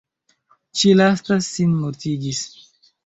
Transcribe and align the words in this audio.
Ĉi 0.79 0.93
lasta 1.01 1.37
sin 1.49 1.77
mortigis. 1.83 2.43